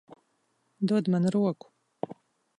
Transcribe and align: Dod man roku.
Dod 0.91 1.05
man 1.11 1.25
roku. 1.37 1.67